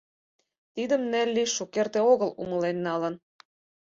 [0.73, 3.13] Тидым Нелли шукерте огыл умылен налын.